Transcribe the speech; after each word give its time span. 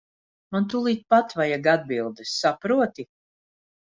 Man 0.55 0.63
tūlīt 0.73 1.03
pat 1.13 1.35
vajag 1.39 1.69
atbildes, 1.73 2.31
saproti. 2.45 3.07